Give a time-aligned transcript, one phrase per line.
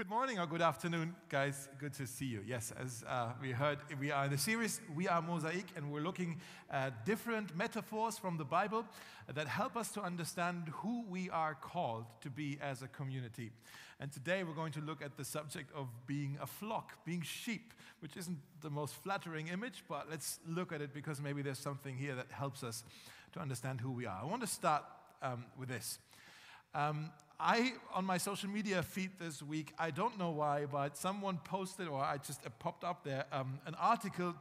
[0.00, 1.68] Good morning or good afternoon, guys.
[1.78, 2.40] Good to see you.
[2.46, 6.00] Yes, as uh, we heard, we are in the series We Are Mosaic, and we're
[6.00, 8.86] looking at different metaphors from the Bible
[9.34, 13.52] that help us to understand who we are called to be as a community.
[14.00, 17.74] And today we're going to look at the subject of being a flock, being sheep,
[17.98, 21.98] which isn't the most flattering image, but let's look at it because maybe there's something
[21.98, 22.84] here that helps us
[23.34, 24.20] to understand who we are.
[24.22, 24.82] I want to start
[25.20, 25.98] um, with this.
[26.74, 27.10] Um,
[27.40, 31.88] I, on my social media feed this week, I don't know why, but someone posted,
[31.88, 34.34] or I just uh, popped up there, um, an article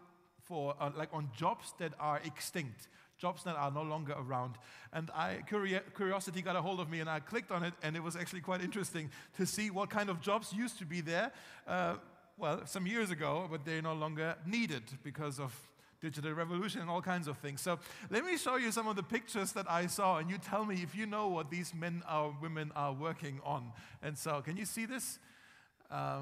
[0.44, 4.56] for, uh, like on jobs that are extinct, jobs that are no longer around.
[4.92, 5.40] And I,
[5.96, 8.42] curiosity got a hold of me, and I clicked on it, and it was actually
[8.42, 11.32] quite interesting to see what kind of jobs used to be there.
[11.66, 11.96] Uh,
[12.38, 15.54] well, some years ago, but they're no longer needed because of
[16.02, 17.62] digital revolution and all kinds of things.
[17.62, 20.66] So let me show you some of the pictures that I saw, and you tell
[20.66, 23.72] me if you know what these men or women are working on.
[24.02, 25.20] And so, can you see this?
[25.92, 26.22] Uh,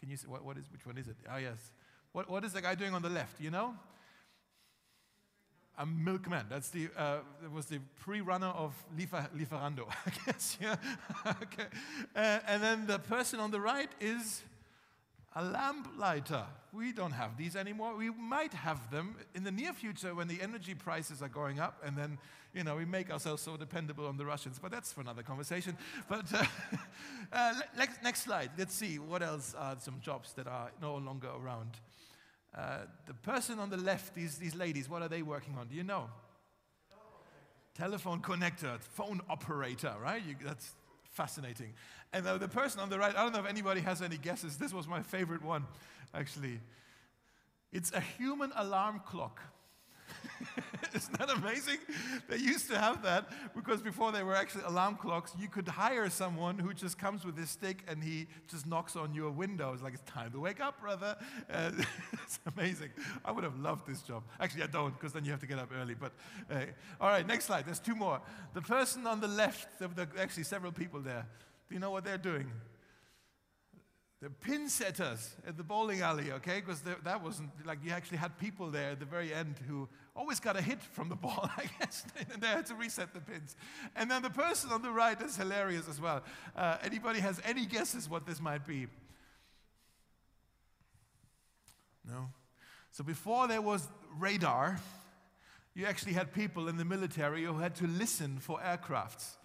[0.00, 1.16] can you see what, what is which one is it?
[1.32, 1.72] Oh, yes.
[2.12, 3.40] What, what is the guy doing on the left?
[3.40, 3.74] You know?
[5.78, 6.46] A milkman.
[6.50, 7.18] That's the uh,
[7.54, 10.58] was the pre-runner of Liefer, Lieferando, I guess.
[10.60, 10.76] Yeah.
[11.42, 11.66] okay.
[12.14, 14.42] Uh, and then the person on the right is
[15.34, 16.44] a lamp lighter.
[16.72, 17.96] We don't have these anymore.
[17.96, 21.80] We might have them in the near future when the energy prices are going up,
[21.84, 22.18] and then,
[22.54, 24.58] you know, we make ourselves so dependable on the Russians.
[24.58, 25.76] But that's for another conversation.
[26.08, 26.44] But uh,
[27.32, 28.50] uh, next, next slide.
[28.58, 31.78] Let's see what else are some jobs that are no longer around.
[32.56, 35.68] Uh, the person on the left, these, these ladies, what are they working on?
[35.68, 36.08] Do you know?
[37.74, 40.22] Telephone connector, phone operator, right?
[40.22, 40.74] You, that's
[41.12, 41.74] fascinating.
[42.12, 44.56] And the, the person on the right, I don't know if anybody has any guesses.
[44.56, 45.66] This was my favorite one,
[46.14, 46.60] actually.
[47.72, 49.40] It's a human alarm clock.
[50.94, 51.78] Isn't that amazing?
[52.28, 56.08] They used to have that because before they were actually alarm clocks, you could hire
[56.10, 59.72] someone who just comes with his stick and he just knocks on your window.
[59.72, 61.16] It's like, it's time to wake up, brother.
[61.50, 61.70] Uh,
[62.24, 62.90] it's amazing.
[63.24, 64.22] I would have loved this job.
[64.40, 65.94] Actually, I don't because then you have to get up early.
[65.94, 66.12] But
[66.50, 66.64] uh,
[67.00, 67.66] all right, next slide.
[67.66, 68.20] There's two more.
[68.54, 71.26] The person on the left, there actually several people there.
[71.68, 72.50] Do you know what they're doing?
[74.22, 76.60] The pin setters at the bowling alley, okay?
[76.60, 80.38] Because that wasn't like you actually had people there at the very end who always
[80.38, 83.56] got a hit from the ball, I guess, and they had to reset the pins.
[83.96, 86.22] And then the person on the right is hilarious as well.
[86.54, 88.86] Uh, anybody has any guesses what this might be?
[92.08, 92.28] No?
[92.92, 93.88] So before there was
[94.20, 94.78] radar,
[95.74, 99.36] you actually had people in the military who had to listen for aircrafts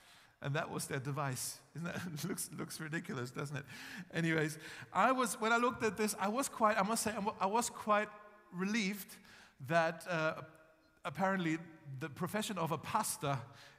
[0.42, 1.60] and that was their device.
[1.76, 3.66] Isn't that looks looks ridiculous, doesn't it?
[4.14, 4.58] Anyways,
[4.94, 7.70] I was when I looked at this, I was quite I must say I was
[7.70, 8.10] quite
[8.54, 9.16] relieved
[9.68, 10.34] that uh,
[11.06, 11.58] apparently
[12.00, 13.38] the profession of a pastor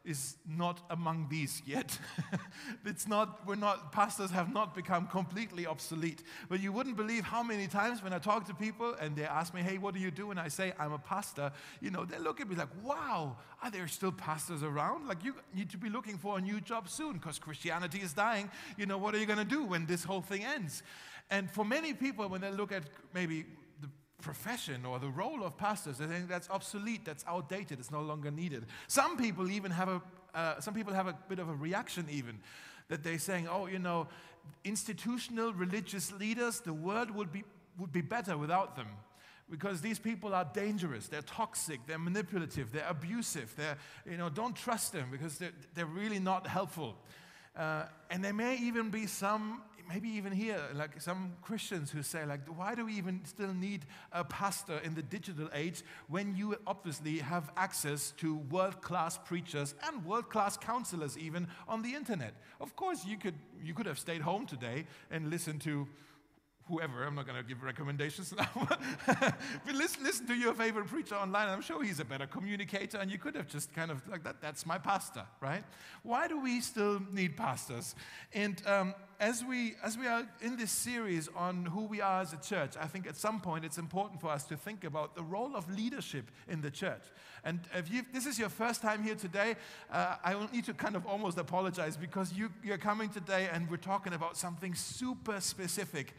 [0.08, 1.98] is not among these yet.
[2.86, 6.22] it's not, we're not, pastors have not become completely obsolete.
[6.48, 9.52] But you wouldn't believe how many times when I talk to people and they ask
[9.52, 10.30] me, hey, what do you do?
[10.30, 11.52] And I say, I'm a pastor,
[11.82, 15.06] you know, they look at me like, wow, are there still pastors around?
[15.06, 18.50] Like, you need to be looking for a new job soon because Christianity is dying.
[18.78, 20.82] You know, what are you going to do when this whole thing ends?
[21.30, 23.44] And for many people, when they look at maybe
[24.22, 25.98] profession or the role of pastors.
[25.98, 28.66] They think that's obsolete, that's outdated, it's no longer needed.
[28.86, 30.02] Some people even have a,
[30.34, 32.38] uh, some people have a bit of a reaction even
[32.88, 34.08] that they're saying, oh, you know,
[34.64, 37.44] institutional religious leaders, the world would be,
[37.78, 38.88] would be better without them.
[39.50, 43.78] Because these people are dangerous, they're toxic, they're manipulative, they're abusive, they're,
[44.08, 46.96] you know, don't trust them because they're, they're really not helpful.
[47.56, 52.26] Uh, and there may even be some maybe even here, like some Christians who say,
[52.26, 56.56] like, why do we even still need a pastor in the digital age when you
[56.66, 62.34] obviously have access to world-class preachers and world-class counselors even on the internet?
[62.60, 65.88] Of course, you could, you could have stayed home today and listened to
[66.68, 71.14] whoever, I'm not going to give recommendations now, but listen, listen to your favorite preacher
[71.14, 71.48] online.
[71.48, 74.40] I'm sure he's a better communicator, and you could have just kind of like that,
[74.40, 75.64] that's my pastor, right?
[76.02, 77.94] Why do we still need pastors?
[78.32, 82.32] And um, as, we, as we are in this series on who we are as
[82.32, 85.22] a church, I think at some point it's important for us to think about the
[85.22, 87.02] role of leadership in the church.
[87.44, 89.56] And if this is your first time here today,
[89.90, 93.70] uh, I will need to kind of almost apologize because you, you're coming today and
[93.70, 96.14] we're talking about something super specific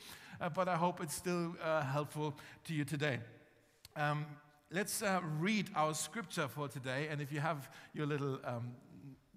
[0.48, 2.34] but I hope it's still uh, helpful
[2.66, 3.20] to you today.
[3.96, 4.26] Um,
[4.72, 7.08] let's uh, read our scripture for today.
[7.12, 8.72] And if you have your little um,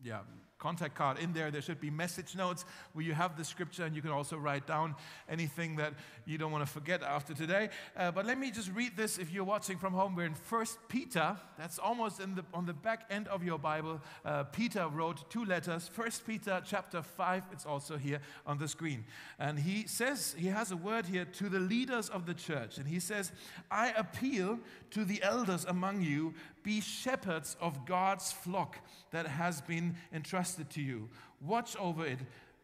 [0.04, 0.20] yeah,
[0.62, 1.50] contact card in there.
[1.50, 4.64] There should be message notes where you have the scripture and you can also write
[4.64, 4.94] down
[5.29, 5.93] anything that
[6.25, 7.69] you don't want to forget after today.
[7.97, 10.14] Uh, but let me just read this if you're watching from home.
[10.14, 11.37] We're in First Peter.
[11.59, 14.00] That's almost in the, on the back end of your Bible.
[14.25, 15.88] Uh, Peter wrote two letters.
[15.88, 17.43] First Peter chapter 5.
[17.50, 19.05] It's also here on the screen.
[19.41, 22.79] And he says, he has a word here to the leaders of the church.
[22.79, 23.32] And he says,
[23.69, 24.61] I appeal
[24.93, 28.79] to the elders among you, be shepherds of God's flock
[29.11, 31.09] that has been entrusted to you.
[31.41, 32.19] Watch over it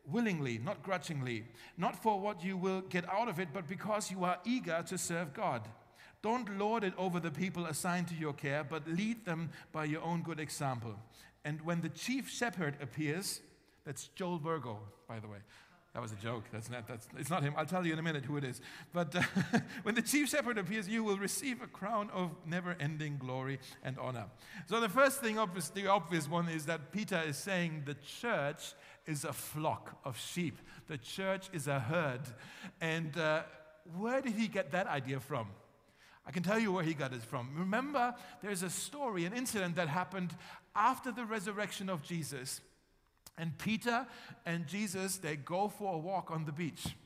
[0.06, 1.45] willingly, not grudgingly,
[1.77, 4.99] not for what you will get out of it, but because you are eager to
[4.99, 5.69] serve God.
[6.23, 10.03] Don't lord it over the people assigned to your care, but lead them by your
[10.03, 10.95] own good example.
[11.45, 13.41] And when the chief shepherd appears,
[13.85, 15.39] that's Joel Virgo, by the way.
[15.94, 16.44] That was a joke.
[16.52, 17.55] That's not, that's, it's not him.
[17.56, 18.61] I'll tell you in a minute who it is.
[18.93, 19.23] But uh,
[19.82, 23.99] when the chief shepherd appears, you will receive a crown of never ending glory and
[23.99, 24.26] honor.
[24.67, 28.75] So, the first thing, obvious, the obvious one, is that Peter is saying the church
[29.06, 32.20] is a flock of sheep, the church is a herd.
[32.81, 33.43] And uh,
[33.96, 35.49] where did he get that idea from?
[36.26, 37.49] I can tell you where he got it from.
[37.56, 40.37] Remember, there's a story, an incident that happened
[40.76, 42.61] after the resurrection of Jesus
[43.38, 44.06] and Peter
[44.44, 46.96] and Jesus, they go for a walk on the beach.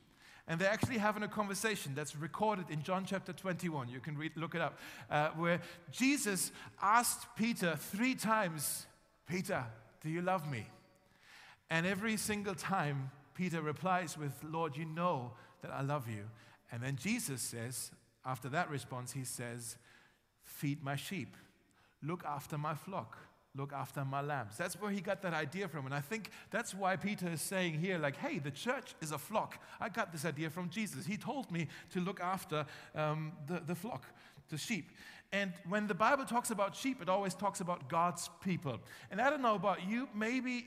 [0.49, 3.89] And they're actually having a conversation that's recorded in John chapter 21.
[3.89, 4.79] You can read, look it up.
[5.09, 5.61] Uh, where
[5.93, 6.51] Jesus
[6.81, 8.87] asked Peter three times,
[9.29, 9.65] Peter,
[10.03, 10.67] do you love me?
[11.71, 15.33] And every single time, Peter replies with, Lord, you know
[15.63, 16.25] that I love you.
[16.73, 17.93] And then Jesus says,
[18.25, 19.77] after that response, he says,
[20.45, 21.37] Feed my sheep,
[22.03, 23.17] look after my flock
[23.55, 24.57] look after my lambs.
[24.57, 25.85] That's where he got that idea from.
[25.85, 29.19] And I think that's why Peter is saying here, like, hey, the church is a
[29.19, 29.59] flock.
[29.81, 31.05] I got this idea from Jesus.
[31.05, 32.65] He told me to look after
[32.95, 34.07] um, the, the flock,
[34.49, 34.91] the sheep.
[35.33, 38.79] And when the Bible talks about sheep, it always talks about God's people.
[39.11, 40.67] And I don't know about you, maybe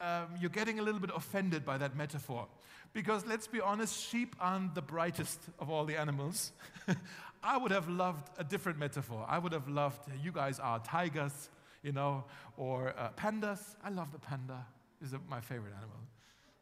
[0.00, 2.46] um, you're getting a little bit offended by that metaphor.
[2.92, 6.52] Because let's be honest, sheep aren't the brightest of all the animals.
[7.42, 9.24] I would have loved a different metaphor.
[9.28, 11.50] I would have loved, you guys are tigers,
[11.86, 12.24] you know,
[12.56, 13.60] or uh, pandas.
[13.82, 14.66] I love the panda.
[15.00, 16.00] Is my favorite animal.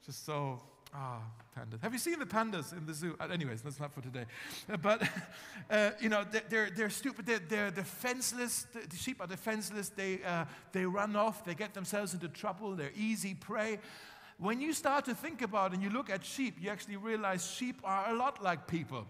[0.05, 0.61] Just so
[0.97, 1.19] Ah,
[1.59, 1.83] pandas.
[1.83, 3.17] Have you seen the pandas in the zoo?
[3.19, 4.27] Uh, anyways, that's not for today.
[4.73, 5.03] Uh, but,
[5.71, 7.27] uh, you know, they're, they're, they're stupid.
[7.27, 8.67] They're, they're defenseless.
[8.73, 9.89] The, sheep are defenseless.
[9.89, 11.45] They, uh, they run off.
[11.45, 12.77] They get themselves into trouble.
[12.77, 13.81] They're easy prey.
[14.39, 17.81] When you start to think about and you look at sheep, you actually realize sheep
[17.83, 19.07] are a lot like people.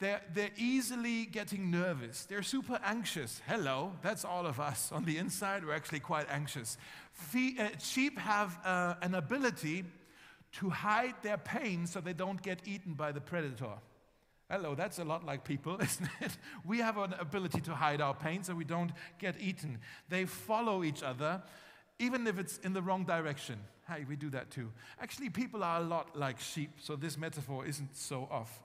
[0.00, 2.24] They're, they're easily getting nervous.
[2.24, 3.42] They're super anxious.
[3.46, 4.90] Hello, that's all of us.
[4.92, 6.78] On the inside, we're actually quite anxious.
[7.12, 9.84] Fee, uh, sheep have uh, an ability
[10.52, 13.74] to hide their pain so they don't get eaten by the predator.
[14.50, 16.38] Hello, that's a lot like people, isn't it?
[16.64, 19.80] We have an ability to hide our pain so we don't get eaten.
[20.08, 21.42] They follow each other,
[21.98, 23.58] even if it's in the wrong direction.
[23.86, 24.72] Hey, we do that too.
[24.98, 28.62] Actually, people are a lot like sheep, so this metaphor isn't so off.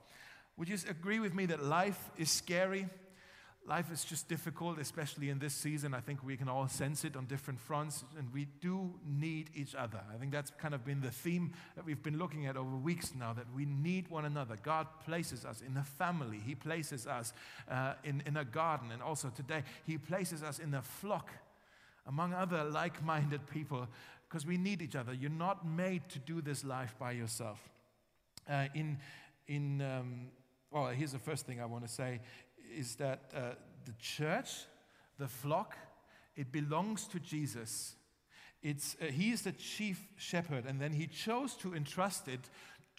[0.56, 2.88] Would you agree with me that life is scary?
[3.68, 5.92] Life is just difficult, especially in this season.
[5.92, 9.74] I think we can all sense it on different fronts, and we do need each
[9.74, 10.00] other.
[10.14, 13.12] I think that's kind of been the theme that we've been looking at over weeks
[13.18, 14.56] now that we need one another.
[14.62, 17.32] God places us in a family, He places us
[17.68, 21.30] uh, in, in a garden, and also today, He places us in a flock
[22.06, 23.88] among other like minded people
[24.28, 25.12] because we need each other.
[25.12, 27.68] You're not made to do this life by yourself.
[28.48, 28.98] Uh, in
[29.48, 30.28] in um,
[30.70, 32.20] well, here's the first thing I want to say
[32.76, 33.40] is that uh,
[33.84, 34.50] the church,
[35.18, 35.76] the flock,
[36.36, 37.94] it belongs to Jesus.
[38.62, 42.50] It's, uh, he is the chief shepherd, and then he chose to entrust it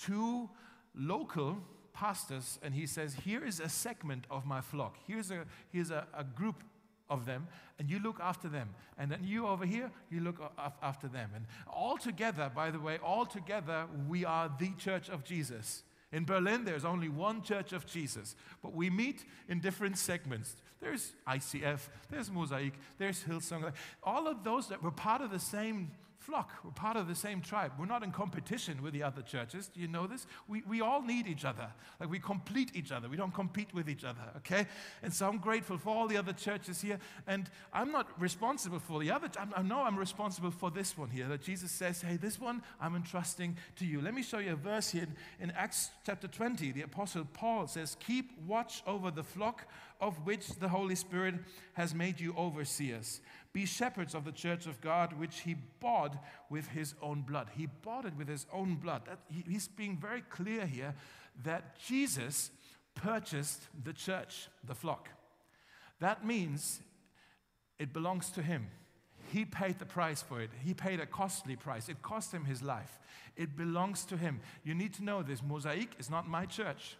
[0.05, 0.49] to
[0.95, 1.57] local
[1.93, 4.97] pastors, and he says, Here is a segment of my flock.
[5.05, 6.63] Here's a, here's a, a group
[7.09, 7.47] of them,
[7.79, 8.69] and you look after them.
[8.97, 10.39] And then you over here, you look
[10.81, 11.31] after them.
[11.35, 15.83] And all together, by the way, all together, we are the church of Jesus.
[16.11, 20.55] In Berlin, there's only one church of Jesus, but we meet in different segments.
[20.79, 23.73] There's ICF, there's Mosaic, there's Hillsong.
[24.03, 25.91] All of those that were part of the same
[26.27, 26.51] flock.
[26.61, 27.71] We're part of the same tribe.
[27.79, 29.69] We're not in competition with the other churches.
[29.73, 30.27] Do you know this?
[30.47, 31.69] We, we all need each other.
[32.01, 33.07] Like we complete each other.
[33.07, 34.67] We don't compete with each other, okay?
[35.01, 36.99] And so I'm grateful for all the other churches here.
[37.27, 39.29] And I'm not responsible for the other.
[39.55, 42.95] I know I'm responsible for this one here that Jesus says, hey, this one I'm
[42.95, 44.01] entrusting to you.
[44.01, 46.73] Let me show you a verse here in, in Acts chapter 20.
[46.73, 49.65] The Apostle Paul says, Keep watch over the flock
[49.99, 51.35] of which the Holy Spirit
[51.73, 53.21] has made you overseers.
[53.53, 56.15] Be shepherds of the church of God, which he bought
[56.49, 57.49] with his own blood.
[57.55, 59.03] He bought it with his own blood.
[59.05, 60.93] That, he, he's being very clear here
[61.43, 62.51] that Jesus
[62.95, 65.09] purchased the church, the flock.
[65.99, 66.81] That means
[67.79, 68.67] it belongs to him.
[69.31, 70.51] He paid the price for it.
[70.63, 71.89] He paid a costly price.
[71.89, 72.99] It cost him his life.
[73.35, 74.39] It belongs to him.
[74.63, 75.43] You need to know this.
[75.43, 76.97] Mosaic is not my church.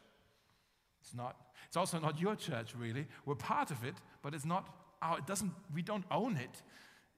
[1.02, 1.36] It's not.
[1.68, 3.08] It's also not your church, really.
[3.26, 4.68] We're part of it, but it's not
[5.02, 6.62] our, it doesn't, we don't own it.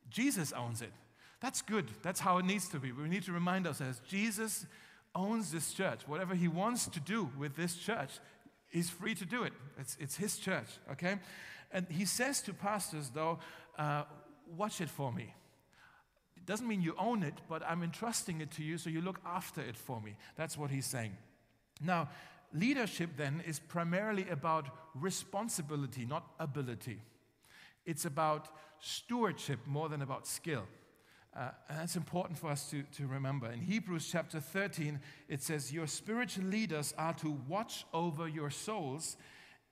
[0.09, 0.91] Jesus owns it.
[1.39, 1.87] That's good.
[2.01, 2.91] That's how it needs to be.
[2.91, 4.65] We need to remind ourselves Jesus
[5.15, 6.01] owns this church.
[6.07, 8.11] Whatever he wants to do with this church,
[8.69, 9.53] he's free to do it.
[9.79, 11.19] It's, it's his church, okay?
[11.71, 13.39] And he says to pastors, though,
[13.77, 14.03] uh,
[14.57, 15.33] watch it for me.
[16.35, 19.19] It doesn't mean you own it, but I'm entrusting it to you, so you look
[19.25, 20.15] after it for me.
[20.35, 21.15] That's what he's saying.
[21.81, 22.09] Now,
[22.53, 27.01] leadership then is primarily about responsibility, not ability.
[27.85, 30.65] It's about stewardship more than about skill.
[31.35, 33.51] Uh, and that's important for us to, to remember.
[33.51, 39.15] In Hebrews chapter 13, it says, Your spiritual leaders are to watch over your souls,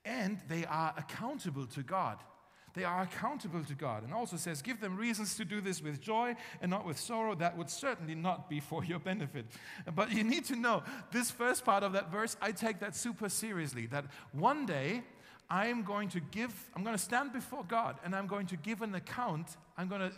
[0.05, 2.17] and they are accountable to God.
[2.73, 4.03] They are accountable to God.
[4.03, 7.33] And also says, Give them reasons to do this with joy and not with sorrow.
[7.33, 9.45] That would certainly not be for your benefit.
[9.95, 13.29] But you need to know this first part of that verse, I take that super
[13.29, 13.87] seriously.
[13.87, 15.03] That one day,
[15.49, 18.57] I am going to give, I'm going to stand before God and I'm going to
[18.57, 19.55] give an account.
[19.77, 20.11] I'm going to,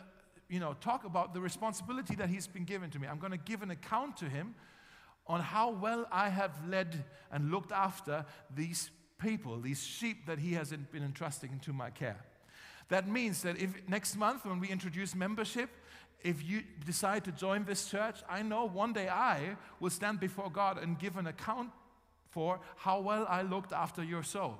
[0.49, 3.07] you know, talk about the responsibility that He's been given to me.
[3.07, 4.55] I'm going to give an account to Him
[5.27, 8.25] on how well I have led and looked after
[8.55, 8.89] these
[9.19, 12.25] people, these sheep that He has been entrusting into my care.
[12.89, 15.69] That means that if next month when we introduce membership,
[16.21, 20.49] if you decide to join this church, I know one day I will stand before
[20.49, 21.69] God and give an account
[22.29, 24.57] for how well I looked after your soul.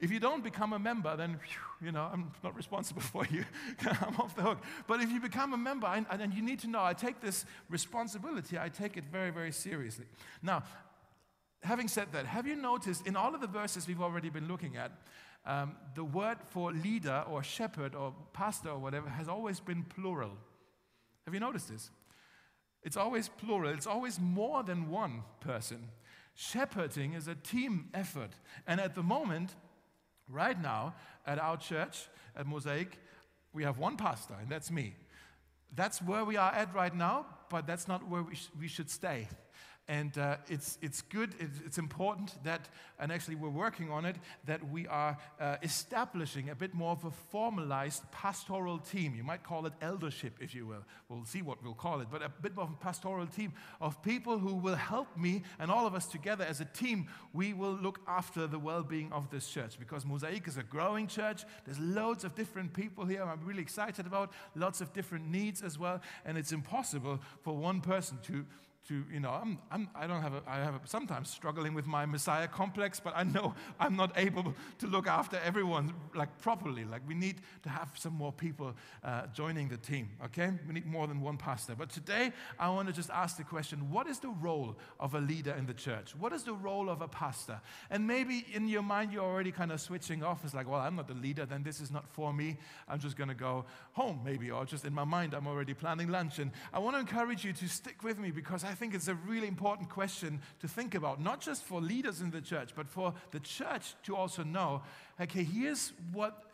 [0.00, 1.40] If you don't become a member, then,
[1.82, 3.44] you know, I'm not responsible for you.
[3.80, 4.58] I'm off the hook.
[4.86, 8.58] But if you become a member, and you need to know, I take this responsibility,
[8.58, 10.04] I take it very, very seriously.
[10.42, 10.62] Now,
[11.62, 14.76] having said that, have you noticed in all of the verses we've already been looking
[14.76, 14.92] at,
[15.46, 20.32] um, the word for leader or shepherd or pastor or whatever has always been plural?
[21.24, 21.90] Have you noticed this?
[22.82, 25.88] It's always plural, it's always more than one person.
[26.34, 28.30] Shepherding is a team effort.
[28.66, 29.54] And at the moment,
[30.28, 30.94] Right now,
[31.26, 32.98] at our church, at Mosaic,
[33.52, 34.94] we have one pastor, and that's me.
[35.74, 38.90] That's where we are at right now, but that's not where we, sh- we should
[38.90, 39.26] stay.
[39.88, 42.68] And uh, it's, it's good, it's, it's, important that,
[43.00, 47.06] and actually we're working on it, that we are uh, establishing a bit more of
[47.06, 49.14] a formalized pastoral team.
[49.14, 50.84] You might call it eldership, if you will.
[51.08, 54.02] We'll see what we'll call it, but a bit more of a pastoral team of
[54.02, 57.06] people who will help me and all of us together as a team.
[57.32, 61.06] We will look after the well being of this church because Mosaic is a growing
[61.06, 61.44] church.
[61.64, 65.78] There's loads of different people here I'm really excited about, lots of different needs as
[65.78, 68.44] well, and it's impossible for one person to
[68.88, 71.86] to, you know, I'm, I'm, I don't have a, I have a, sometimes struggling with
[71.86, 76.84] my Messiah complex, but I know I'm not able to look after everyone like properly.
[76.84, 80.52] Like we need to have some more people uh, joining the team, okay?
[80.66, 81.74] We need more than one pastor.
[81.76, 85.20] But today I want to just ask the question, what is the role of a
[85.20, 86.14] leader in the church?
[86.18, 87.60] What is the role of a pastor?
[87.90, 90.44] And maybe in your mind you're already kind of switching off.
[90.44, 92.56] It's like, well, I'm not the leader, then this is not for me.
[92.88, 96.08] I'm just going to go home maybe, or just in my mind I'm already planning
[96.08, 96.38] lunch.
[96.38, 99.14] And I want to encourage you to stick with me because I think it's a
[99.14, 103.12] really important question to think about, not just for leaders in the church, but for
[103.32, 104.82] the church to also know
[105.20, 106.44] okay, here's what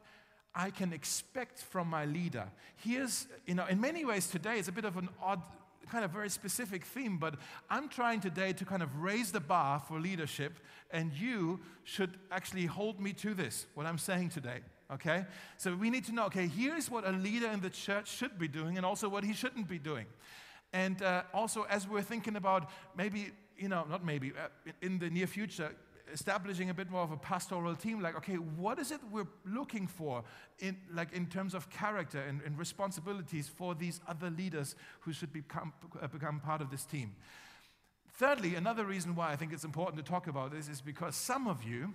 [0.54, 2.46] I can expect from my leader.
[2.76, 5.42] Here's, you know, in many ways today it's a bit of an odd,
[5.90, 7.34] kind of very specific theme, but
[7.68, 10.58] I'm trying today to kind of raise the bar for leadership,
[10.90, 14.60] and you should actually hold me to this, what I'm saying today.
[14.92, 15.24] Okay?
[15.56, 18.48] So we need to know, okay, here's what a leader in the church should be
[18.48, 20.06] doing and also what he shouldn't be doing.
[20.74, 25.08] And uh, also, as we're thinking about maybe, you know, not maybe, uh, in the
[25.08, 25.70] near future,
[26.12, 29.86] establishing a bit more of a pastoral team, like, okay, what is it we're looking
[29.86, 30.24] for
[30.58, 35.32] in, like, in terms of character and, and responsibilities for these other leaders who should
[35.32, 37.14] become, uh, become part of this team?
[38.14, 41.46] Thirdly, another reason why I think it's important to talk about this is because some
[41.46, 41.94] of you,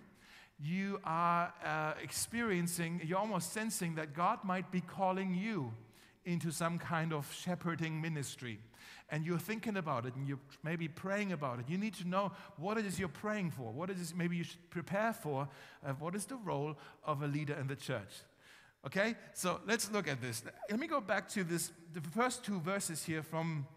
[0.58, 5.74] you are uh, experiencing, you're almost sensing that God might be calling you
[6.24, 8.60] into some kind of shepherding ministry
[9.12, 12.32] and you're thinking about it and you're maybe praying about it, you need to know
[12.58, 13.72] what it is you're praying for.
[13.72, 15.48] What it is maybe you should prepare for.
[15.86, 18.24] Uh, what is the role of a leader in the church?
[18.86, 20.44] Okay, so let's look at this.
[20.70, 23.68] Let me go back to this, the first two verses here from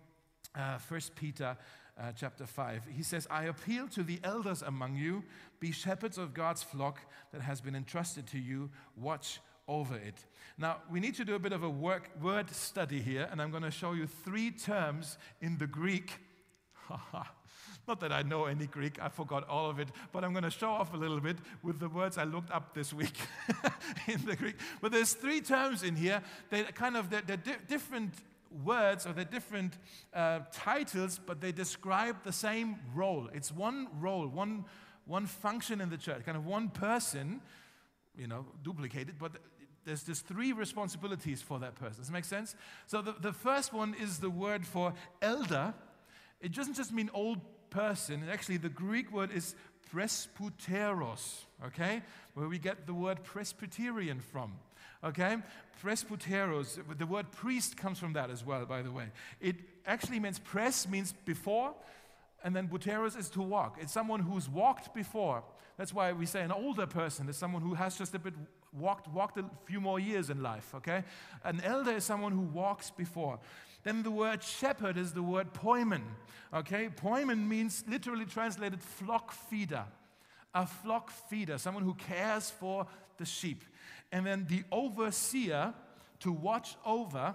[0.55, 1.57] uh, 1 Peter
[2.01, 2.83] uh, chapter 5.
[2.95, 5.25] He says, I appeal to the elders among you,
[5.61, 7.01] be shepherds of God's flock
[7.33, 10.17] that has been entrusted to you, watch over it.
[10.59, 13.51] Now, we need to do a bit of a work, word study here, and I'm
[13.51, 16.13] going to show you three terms in the Greek.
[17.89, 20.51] Not that I know any Greek, I forgot all of it, but I'm going to
[20.51, 23.17] show off a little bit with the words I looked up this week
[24.07, 24.57] in the Greek.
[24.81, 26.23] But there's three terms in here.
[26.51, 28.15] They kind of they're, they're di- different
[28.65, 29.79] words or they're different
[30.15, 33.29] uh, titles, but they describe the same role.
[33.33, 34.65] It's one role, one
[35.05, 37.41] one function in the church, kind of one person,
[38.17, 39.33] you know, duplicated, but
[39.85, 42.01] there's just three responsibilities for that person.
[42.01, 42.55] Does make sense?
[42.87, 45.75] So the, the first one is the word for elder.
[46.41, 48.25] It doesn't just mean old person.
[48.31, 49.55] Actually, the Greek word is
[49.93, 52.03] presbyteros, okay?
[52.35, 54.55] Where we get the word Presbyterian from,
[55.05, 55.37] okay?
[55.83, 59.07] Presbyteros, the word priest comes from that as well, by the way.
[59.41, 61.75] It actually means pres means before,
[62.45, 63.79] and then buteros is to walk.
[63.81, 65.43] It's someone who's walked before.
[65.77, 68.35] That's why we say an older person is someone who has just a bit
[68.73, 71.05] walked, walked a few more years in life, okay?
[71.45, 73.39] An elder is someone who walks before.
[73.83, 76.03] Then the word shepherd is the word poimen.
[76.55, 79.85] Okay, poimen means literally translated flock feeder.
[80.55, 83.65] A flock feeder, someone who cares for the sheep.
[84.13, 85.73] And then the overseer,
[86.21, 87.35] to watch over,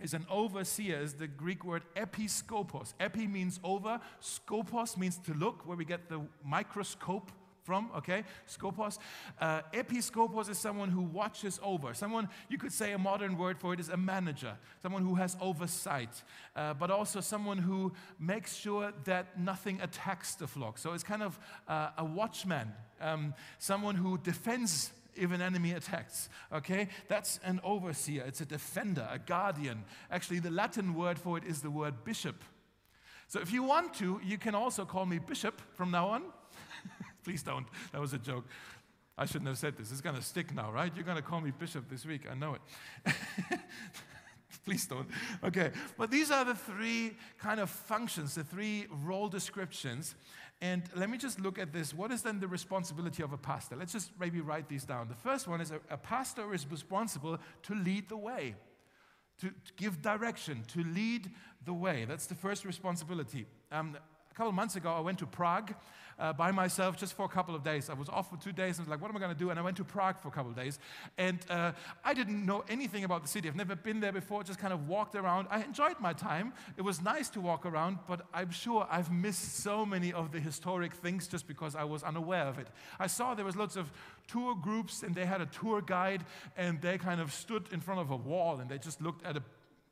[0.00, 2.94] is an overseer, is the Greek word episkopos.
[3.00, 7.32] Epi means over, skopos means to look, where we get the microscope
[7.68, 8.24] from, okay?
[8.48, 8.96] Skopos.
[9.38, 11.92] Uh, episcopos is someone who watches over.
[11.92, 15.36] Someone, you could say a modern word for it is a manager, someone who has
[15.38, 16.22] oversight,
[16.56, 20.78] uh, but also someone who makes sure that nothing attacks the flock.
[20.78, 21.38] So it's kind of
[21.68, 26.28] uh, a watchman, um, someone who defends if an enemy attacks.
[26.52, 26.88] Okay?
[27.08, 29.84] That's an overseer, it's a defender, a guardian.
[30.10, 32.42] Actually, the Latin word for it is the word bishop.
[33.26, 36.22] So if you want to, you can also call me bishop from now on.
[37.24, 37.66] Please don't.
[37.92, 38.46] That was a joke.
[39.18, 39.90] I shouldn't have said this.
[39.90, 40.92] It's going to stick now, right?
[40.94, 42.22] You're going to call me bishop this week.
[42.30, 43.14] I know it.
[44.68, 45.08] Please don't.
[45.42, 45.70] Okay.
[45.96, 50.14] But these are the three kind of functions, the three role descriptions.
[50.60, 51.94] And let me just look at this.
[51.94, 53.76] What is then the responsibility of a pastor?
[53.76, 55.08] Let's just maybe write these down.
[55.08, 58.56] The first one is a, a pastor is responsible to lead the way,
[59.40, 61.30] to, to, give direction, to lead
[61.64, 62.04] the way.
[62.04, 63.46] That's the first responsibility.
[63.72, 63.96] Um,
[64.38, 65.74] couple months ago, I went to Prague
[66.16, 67.90] uh, by myself just for a couple of days.
[67.90, 69.38] I was off for two days and I was like, what am I going to
[69.38, 69.50] do?
[69.50, 70.78] And I went to Prague for a couple of days.
[71.16, 71.72] And uh,
[72.04, 73.48] I didn't know anything about the city.
[73.48, 75.48] I've never been there before, just kind of walked around.
[75.50, 76.52] I enjoyed my time.
[76.76, 80.38] It was nice to walk around, but I'm sure I've missed so many of the
[80.38, 82.68] historic things just because I was unaware of it.
[83.00, 83.90] I saw there was lots of
[84.28, 86.24] tour groups and they had a tour guide
[86.56, 89.36] and they kind of stood in front of a wall and they just looked at
[89.36, 89.42] a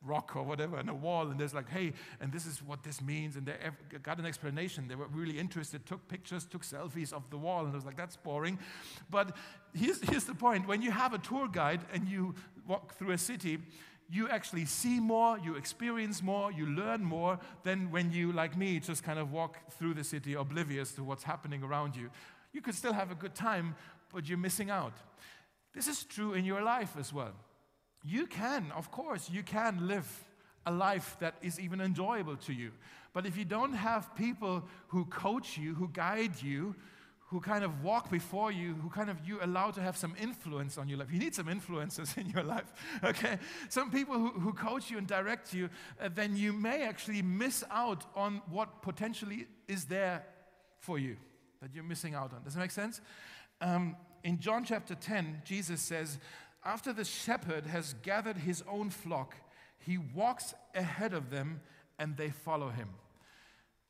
[0.05, 3.01] rock or whatever and a wall and there's like hey and this is what this
[3.01, 3.55] means and they
[4.03, 7.73] got an explanation they were really interested took pictures took selfies of the wall and
[7.73, 8.59] I was like that's boring
[9.09, 9.35] but
[9.73, 12.35] here's, here's the point when you have a tour guide and you
[12.67, 13.59] walk through a city
[14.09, 18.79] you actually see more, you experience more, you learn more than when you, like me,
[18.79, 22.09] just kind of walk through the city oblivious to what's happening around you.
[22.53, 23.75] You could still have a good time,
[24.13, 24.93] but you're missing out.
[25.73, 27.33] This is true in your life as well.
[28.07, 30.07] You can, of course, you can live
[30.65, 32.71] a life that is even enjoyable to you.
[33.11, 36.73] But if you don't have people who coach you, who guide you,
[37.29, 40.77] who kind of walk before you, who kind of you allow to have some influence
[40.77, 41.11] on your life.
[41.11, 42.71] You need some influences in your life,
[43.03, 43.39] okay?
[43.67, 45.69] Some people who, who coach you and direct you,
[46.01, 50.23] uh, then you may actually miss out on what potentially is there
[50.79, 51.17] for you
[51.61, 52.43] that you're missing out on.
[52.43, 53.01] Does that make sense?
[53.59, 56.19] Um, in John chapter 10, Jesus says,
[56.65, 59.35] after the shepherd has gathered his own flock,
[59.79, 61.61] he walks ahead of them
[61.99, 62.89] and they follow him.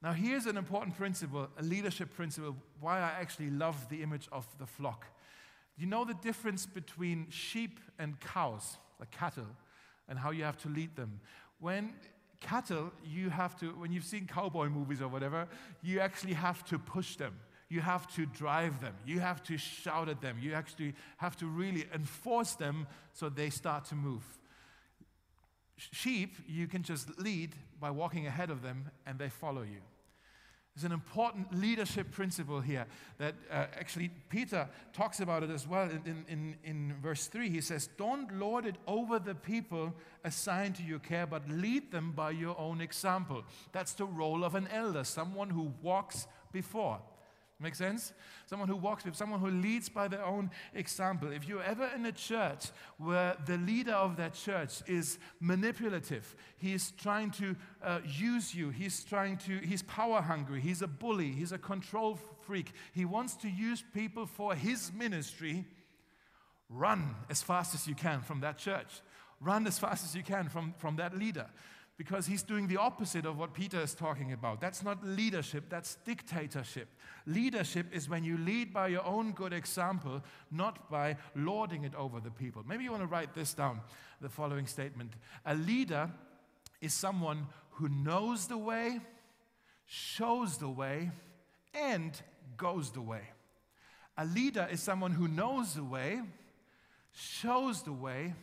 [0.01, 4.45] Now, here's an important principle, a leadership principle, why I actually love the image of
[4.59, 5.07] the flock.
[5.75, 9.47] You know the difference between sheep and cows, like cattle,
[10.07, 11.19] and how you have to lead them.
[11.59, 11.93] When
[12.39, 15.47] cattle, you have to, when you've seen cowboy movies or whatever,
[15.81, 17.33] you actually have to push them
[17.69, 18.93] you have to drive them.
[19.05, 20.37] You have to shout at them.
[20.39, 24.23] You actually have to really enforce them so they start to move.
[25.77, 29.81] Sheep, you can just lead by walking ahead of them and they follow you.
[30.77, 32.85] There's an important leadership principle here
[33.17, 37.49] that uh, actually Peter talks about it as well in, in, in verse 3.
[37.49, 39.91] He says, Don't lord it over the people
[40.23, 43.43] assigned to your care, but lead them by your own example.
[43.71, 47.01] That's the role of an elder, someone who walks before.
[47.59, 48.13] Make sense?
[48.45, 51.31] Someone who walks with, someone who leads by their own example.
[51.31, 52.67] If you're ever in a church
[52.97, 59.03] where the leader of that church is manipulative, he's trying to uh, use you, he's
[59.03, 63.49] trying to, he's power hungry, he's a bully, he's a control freak, he wants to
[63.49, 65.65] use people for his ministry,
[66.69, 69.01] run as fast as you can from that church.
[69.41, 71.47] Run as fast as you can from, from that leader
[71.97, 74.61] because he's doing the opposite of what Peter is talking about.
[74.61, 76.87] That's not leadership, that's dictatorship.
[77.25, 82.19] Leadership is when you lead by your own good example, not by lording it over
[82.19, 82.63] the people.
[82.67, 83.81] Maybe you want to write this down
[84.21, 85.13] the following statement
[85.45, 86.11] A leader
[86.81, 88.99] is someone who knows the way,
[89.87, 91.09] shows the way,
[91.73, 92.19] and
[92.57, 93.21] goes the way.
[94.19, 96.21] A leader is someone who knows the way,
[97.11, 98.33] shows the way,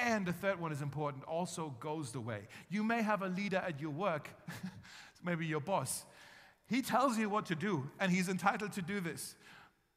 [0.00, 2.48] and the third one is important, also goes the way.
[2.68, 4.28] You may have a leader at your work,
[5.24, 6.04] maybe your boss.
[6.66, 9.34] He tells you what to do, and he's entitled to do this.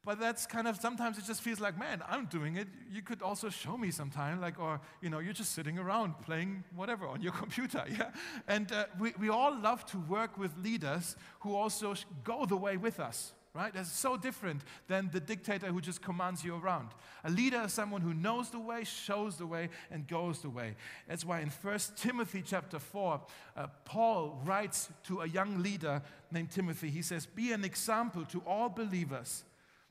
[0.06, 2.68] But that's kind of sometimes it just feels like, man, I'm doing it.
[2.92, 6.66] You could also show me sometime, like, or you know, you're just sitting around playing
[6.76, 8.12] whatever on your computer, yeah.
[8.48, 12.76] And uh, we we all love to work with leaders who also go the way
[12.76, 13.72] with us, right?
[13.74, 16.90] That's so different than the dictator who just commands you around.
[17.24, 20.76] A leader is someone who knows the way, shows the way, and goes the way.
[21.08, 23.22] That's why in 1 Timothy chapter 4,
[23.56, 26.90] uh, Paul writes to a young leader named Timothy.
[26.90, 29.44] He says, Be an example to all believers.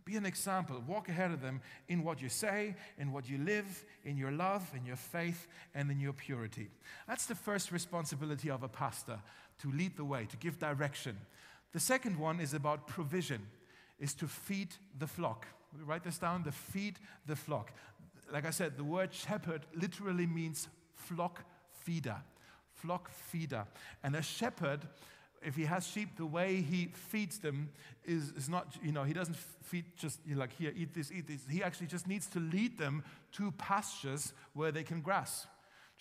[0.05, 0.83] Be an example.
[0.88, 4.68] Walk ahead of them in what you say, in what you live, in your love,
[4.77, 5.46] in your faith,
[5.77, 6.68] and in your purity.
[7.07, 9.20] That's the first responsibility of a pastor
[9.61, 11.16] to lead the way, to give direction.
[11.73, 13.47] The second one is about provision,
[13.99, 15.47] is to feed the flock.
[15.77, 17.73] We write this down, the feed the flock.
[18.31, 22.17] Like I said, the word shepherd literally means flock feeder.
[22.75, 23.65] Flock feeder.
[24.03, 24.81] And a shepherd,
[25.43, 27.71] if he has sheep, the way he feeds them
[28.05, 31.11] is, is not, you know, he doesn't feed just you know, like, here, eat this,
[31.11, 31.41] eat this.
[31.49, 35.47] He actually just needs to lead them to pastures where they can grass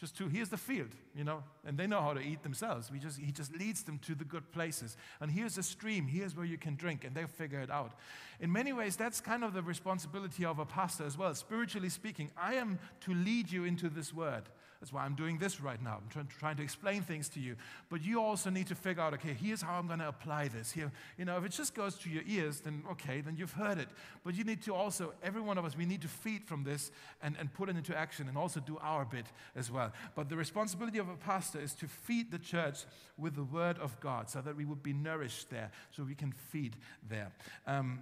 [0.02, 2.92] just to here's the field you know and they know how to eat themselves.
[2.92, 4.98] We just he just leads them to the good places.
[5.22, 7.94] And here's a stream here's where you can drink and they'll figure it out.
[8.40, 11.34] In many ways that's kind of the responsibility of a pastor as well.
[11.36, 14.44] Spiritually speaking i am to lead you into this word
[14.82, 16.00] that's why I'm doing this right now.
[16.02, 17.56] I'm trying, trying to explain things to you.
[17.90, 20.72] But you also need to figure out, okay, here's how I'm going to apply this.
[20.72, 23.78] Here, you know, if it just goes to your ears, then okay, then you've heard
[23.78, 23.90] it.
[24.24, 26.92] But you need to also, every one of us, we need to feed from this
[27.22, 29.92] and, and put it into action and also do our bit as well.
[30.16, 32.86] But the responsibility of a pastor is to feed the church
[33.20, 36.32] with the word of God so that we would be nourished there, so we can
[36.32, 36.76] feed
[37.08, 37.32] there.
[37.68, 38.00] Um,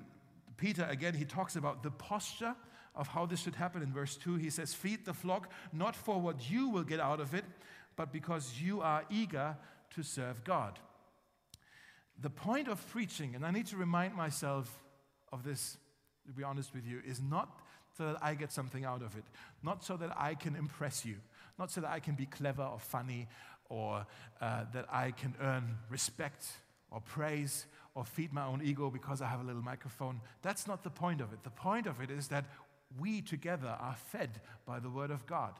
[0.55, 2.55] Peter, again, he talks about the posture
[2.99, 4.35] of how this should happen in verse 2.
[4.35, 7.45] He says, Feed the flock not for what you will get out of it,
[7.95, 9.55] but because you are eager
[9.95, 10.77] to serve God.
[12.21, 14.83] The point of preaching, and I need to remind myself
[15.31, 15.77] of this,
[16.27, 17.49] to be honest with you, is not
[17.97, 19.23] so that I get something out of it,
[19.63, 21.15] not so that I can impress you,
[21.57, 23.29] not so that I can be clever or funny
[23.69, 24.05] or
[24.41, 26.45] uh, that I can earn respect
[26.91, 30.21] or praise or feed my own ego because I have a little microphone.
[30.41, 31.43] That's not the point of it.
[31.43, 32.45] The point of it is that
[32.97, 35.53] we together are fed by the Word of God.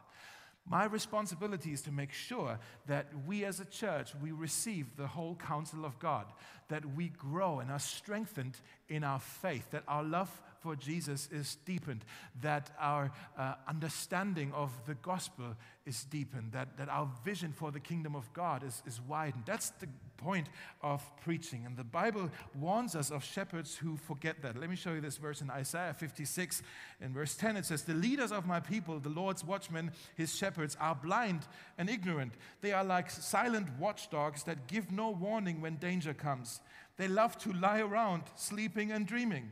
[0.68, 5.36] My responsibility is to make sure that we as a church, we receive the whole
[5.36, 6.26] counsel of God,
[6.68, 11.58] that we grow and are strengthened in our faith, that our love for Jesus is
[11.66, 12.06] deepened,
[12.42, 17.80] that our uh, understanding of the gospel is deepened, that, that our vision for the
[17.80, 19.44] kingdom of God is, is widened.
[19.46, 20.48] That's the point
[20.82, 21.66] of preaching.
[21.66, 24.60] And the Bible warns us of shepherds who forget that.
[24.60, 26.62] Let me show you this verse in Isaiah 56.
[27.02, 30.78] In verse 10, it says, The leaders of my people, the Lord's watchmen, his shepherds,
[30.80, 32.34] are blind and ignorant.
[32.62, 36.62] They are like silent watchdogs that give no warning when danger comes.
[36.98, 39.52] They love to lie around, sleeping and dreaming.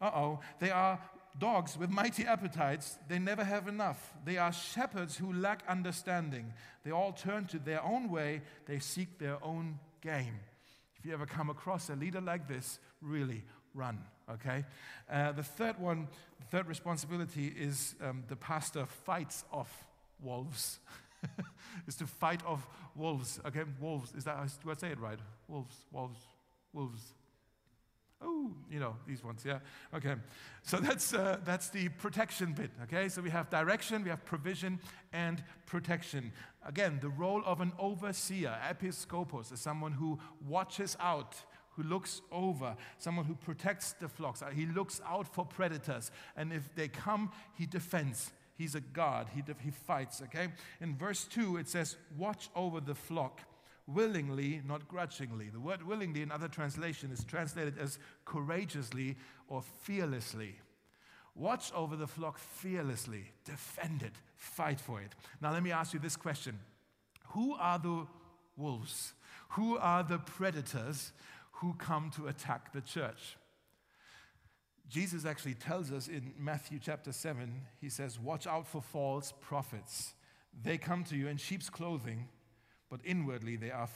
[0.00, 0.98] Uh oh, they are
[1.38, 2.98] dogs with mighty appetites.
[3.08, 4.14] They never have enough.
[4.24, 6.52] They are shepherds who lack understanding.
[6.84, 10.40] They all turn to their own way, they seek their own game.
[10.96, 13.42] If you ever come across a leader like this, really
[13.74, 13.98] run,
[14.30, 14.64] okay?
[15.10, 16.08] Uh, the third one,
[16.38, 19.86] the third responsibility is um, the pastor fights off
[20.22, 20.78] wolves.
[21.86, 23.40] is to fight off wolves.
[23.46, 24.12] Okay, wolves.
[24.14, 25.18] Is that, do I say it right?
[25.48, 26.18] Wolves, wolves,
[26.72, 27.14] wolves.
[28.22, 29.60] Oh, you know, these ones, yeah.
[29.94, 30.14] Okay.
[30.62, 33.08] So that's, uh, that's the protection bit, okay?
[33.08, 34.78] So we have direction, we have provision,
[35.12, 36.32] and protection.
[36.66, 41.34] Again, the role of an overseer, episkopos, is someone who watches out,
[41.70, 44.42] who looks over, someone who protects the flocks.
[44.54, 48.32] He looks out for predators, and if they come, he defends.
[48.58, 50.48] He's a guard, he, he fights, okay?
[50.82, 53.40] In verse 2, it says, Watch over the flock
[53.94, 55.48] willingly, not grudgingly.
[55.48, 59.16] The word willingly in other translation is translated as courageously
[59.48, 60.56] or fearlessly.
[61.34, 65.14] Watch over the flock fearlessly, defend it, fight for it.
[65.40, 66.58] Now, let me ask you this question
[67.28, 68.06] Who are the
[68.56, 69.14] wolves?
[69.50, 71.12] Who are the predators
[71.52, 73.36] who come to attack the church?
[74.88, 80.14] Jesus actually tells us in Matthew chapter 7, he says, Watch out for false prophets.
[80.62, 82.28] They come to you in sheep's clothing
[82.90, 83.88] but inwardly they are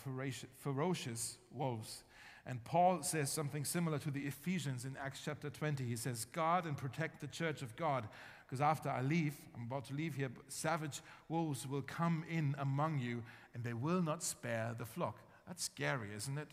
[0.58, 2.04] ferocious wolves.
[2.46, 5.84] And Paul says something similar to the Ephesians in Acts chapter 20.
[5.84, 8.06] He says, Guard and protect the church of God,
[8.46, 13.00] because after I leave, I'm about to leave here, savage wolves will come in among
[13.00, 13.22] you,
[13.54, 15.18] and they will not spare the flock.
[15.46, 16.48] That's scary, isn't it?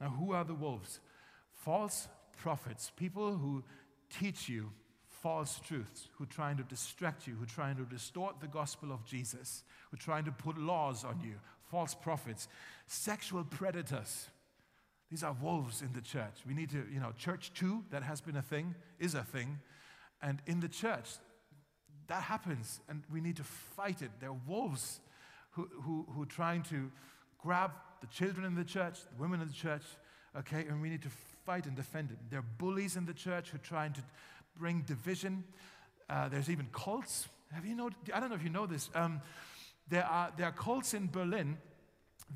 [0.00, 1.00] Now, who are the wolves?
[1.52, 3.62] False prophets, people who
[4.10, 4.70] teach you
[5.22, 8.92] false truths, who are trying to distract you, who are trying to distort the gospel
[8.92, 11.34] of Jesus, who are trying to put laws on you,
[11.70, 12.48] false prophets,
[12.86, 14.28] sexual predators.
[15.10, 16.42] These are wolves in the church.
[16.46, 19.58] We need to, you know, church too, that has been a thing, is a thing.
[20.20, 21.08] And in the church,
[22.08, 24.10] that happens, and we need to fight it.
[24.20, 25.00] There are wolves
[25.52, 26.90] who, who, who are trying to
[27.38, 29.82] grab the children in the church, the women in the church,
[30.36, 31.10] okay, and we need to
[31.44, 32.18] fight and defend it.
[32.30, 34.00] There are bullies in the church who are trying to
[34.58, 35.44] bring division.
[36.08, 37.28] Uh, there's even cults.
[37.52, 37.90] Have you know?
[38.12, 38.90] I don't know if you know this.
[38.94, 39.20] Um,
[39.88, 41.58] there are there are cults in Berlin.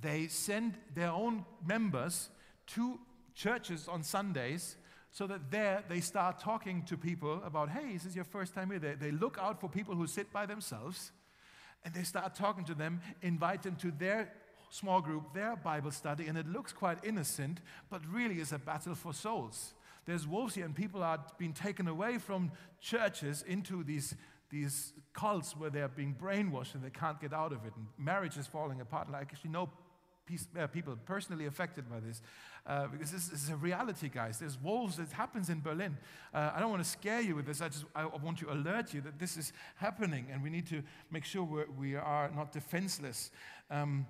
[0.01, 2.31] They send their own members
[2.69, 2.99] to
[3.35, 4.77] churches on Sundays
[5.11, 8.71] so that there they start talking to people about, hey, this is your first time
[8.71, 8.79] here.
[8.79, 11.13] They, they look out for people who sit by themselves
[11.85, 14.33] and they start talking to them, invite them to their
[14.71, 17.61] small group, their Bible study, and it looks quite innocent,
[17.91, 19.75] but really is a battle for souls.
[20.07, 24.15] There's wolves here, and people are being taken away from churches into these,
[24.53, 28.37] these cults where they're being brainwashed and they can't get out of it, and marriage
[28.37, 29.07] is falling apart.
[29.07, 29.71] And I actually know
[30.59, 32.23] uh, people personally affected by this
[32.67, 34.39] uh, because this, this, is a reality, guys.
[34.39, 34.99] There's wolves.
[34.99, 35.97] It happens in Berlin.
[36.33, 37.61] Uh, I don't want to scare you with this.
[37.61, 40.83] I just I want to alert you that this is happening, and we need to
[41.11, 43.31] make sure we're, we are not defenseless.
[43.71, 44.07] Um,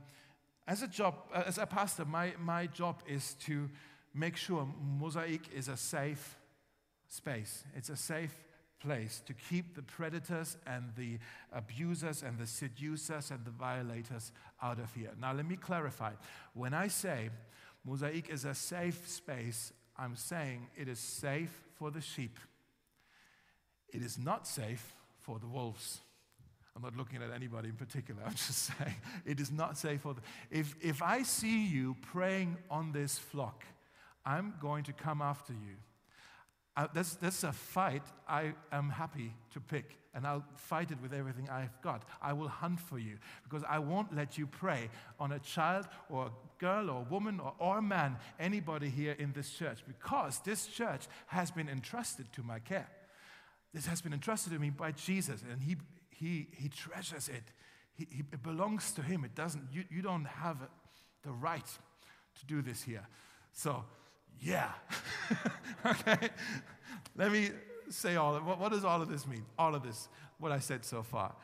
[0.67, 3.71] as a job, uh, as a pastor, my, my job is to
[4.15, 6.37] make sure Mosaic is a safe
[7.09, 7.65] space.
[7.75, 8.35] It's a safe
[8.83, 11.19] place to keep the predators and the
[11.53, 15.11] abusers and the seducers and the violators out of here.
[15.21, 16.13] Now, let me clarify.
[16.55, 17.31] When I say
[17.85, 22.39] Mosaic is a safe space, I'm saying it is safe for the sheep.
[23.93, 26.01] It is not safe for the wolves.
[26.75, 28.23] I'm not looking at anybody in particular.
[28.27, 28.95] I'm just saying
[29.27, 30.23] it is not safe for the.
[30.51, 33.65] If, if I see you preying on this flock,
[34.25, 35.77] I'm going to come after you.
[36.75, 41.51] Uh, that's, a fight I am happy to pick, and I'll fight it with everything
[41.51, 42.05] I've got.
[42.23, 44.89] I will hunt for you because I won't let you prey
[45.21, 49.15] on a child or a girl or a woman or, or a man, anybody here
[49.19, 52.89] in this church, because this church has been entrusted to my care.
[53.75, 55.77] This has been entrusted to me by Jesus, and He,
[56.09, 57.45] he, he treasures it.
[57.95, 59.25] He, he, it belongs to Him.
[59.25, 60.57] It doesn't, you, you don't have
[61.23, 61.67] the right
[62.39, 63.07] to do this here.
[63.53, 63.85] So,
[64.41, 64.71] yeah.
[65.87, 66.31] okay?
[67.17, 67.51] Let me
[67.91, 69.45] say all of what, what does all of this mean?
[69.59, 71.35] All of this, what I said so far.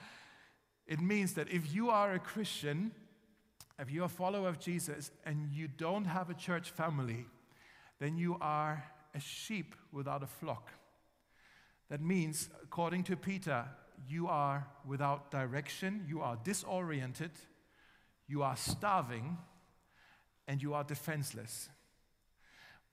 [0.87, 2.93] It means that if you are a Christian,
[3.79, 7.27] if you're a follower of Jesus and you don't have a church family,
[8.01, 10.71] then you are a sheep without a flock.
[11.91, 13.65] That means, according to Peter,
[14.09, 17.31] you are without direction, you are disoriented,
[18.27, 19.39] you are starving,
[20.47, 21.69] and you are defenseless.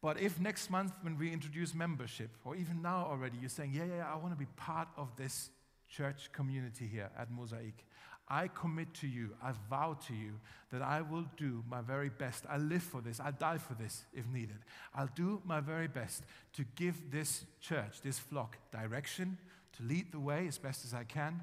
[0.05, 3.85] But if next month, when we introduce membership, or even now already, you're saying, Yeah,
[3.85, 5.49] yeah, yeah I want to be part of this
[5.89, 7.83] church community here at Mosaic,
[8.27, 10.33] I commit to you, I vow to you
[10.71, 12.45] that I will do my very best.
[12.47, 14.59] I live for this, I'll die for this if needed.
[14.93, 16.21] I'll do my very best
[16.53, 19.39] to give this church, this flock, direction,
[19.77, 21.41] to lead the way as best as I can,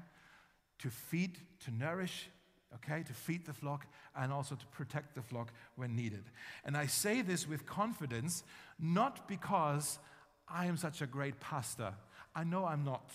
[0.79, 2.29] to feed, to nourish,
[2.75, 6.23] okay, to feed the flock and also to protect the flock when needed.
[6.65, 8.43] And I say this with confidence,
[8.79, 9.99] not because
[10.47, 11.93] I am such a great pastor.
[12.35, 13.09] I know I'm not.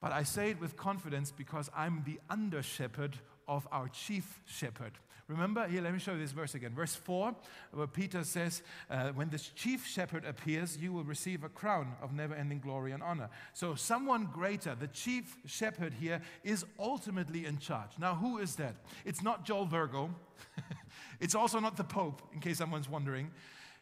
[0.00, 4.92] But I say it with confidence because I'm the under shepherd of our chief shepherd.
[5.26, 6.74] Remember, here, let me show you this verse again.
[6.74, 7.34] Verse 4,
[7.72, 12.12] where Peter says, uh, When this chief shepherd appears, you will receive a crown of
[12.12, 13.30] never ending glory and honor.
[13.54, 17.92] So, someone greater, the chief shepherd here, is ultimately in charge.
[17.98, 18.74] Now, who is that?
[19.06, 20.14] It's not Joel Virgo.
[21.20, 23.30] it's also not the Pope, in case someone's wondering.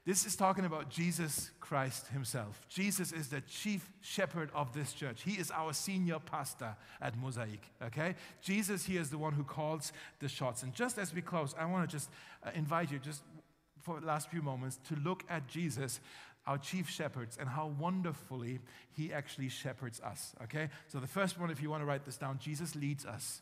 [0.05, 2.67] This is talking about Jesus Christ himself.
[2.69, 5.23] Jesus is the chief shepherd of this church.
[5.23, 8.17] He is our senior pastor at Mosaic, okay?
[8.41, 10.65] Jesus here is the one who calls the shots.
[10.65, 12.11] And just as we close, I want to just
[12.45, 13.23] uh, invite you just
[13.81, 16.01] for the last few moments to look at Jesus,
[16.49, 18.59] our chief shepherds, and how wonderfully
[18.91, 20.69] he actually shepherds us, okay?
[20.89, 23.41] So the first one, if you want to write this down, Jesus leads us.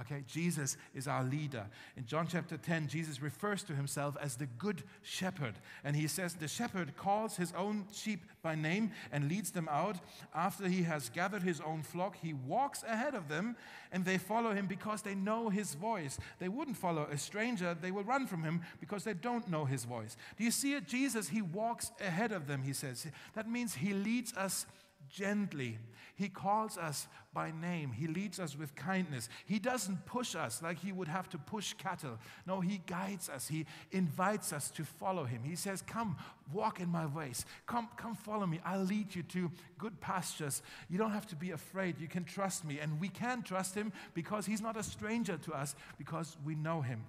[0.00, 1.66] Okay, Jesus is our leader.
[1.98, 5.54] In John chapter 10, Jesus refers to himself as the good shepherd.
[5.84, 9.98] And he says, The shepherd calls his own sheep by name and leads them out.
[10.34, 13.54] After he has gathered his own flock, he walks ahead of them
[13.92, 16.18] and they follow him because they know his voice.
[16.38, 19.84] They wouldn't follow a stranger, they will run from him because they don't know his
[19.84, 20.16] voice.
[20.38, 20.86] Do you see it?
[20.86, 23.06] Jesus, he walks ahead of them, he says.
[23.34, 24.64] That means he leads us
[25.12, 25.78] gently.
[26.14, 27.92] He calls us by name.
[27.92, 29.28] He leads us with kindness.
[29.46, 32.18] He doesn't push us like he would have to push cattle.
[32.46, 33.48] No, he guides us.
[33.48, 35.42] He invites us to follow him.
[35.42, 36.16] He says, Come,
[36.52, 37.44] walk in my ways.
[37.66, 38.60] Come, come follow me.
[38.64, 40.62] I'll lead you to good pastures.
[40.88, 41.98] You don't have to be afraid.
[41.98, 42.78] You can trust me.
[42.78, 46.82] And we can trust him because he's not a stranger to us, because we know
[46.82, 47.04] him.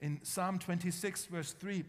[0.00, 1.84] In Psalm 26, verse 3,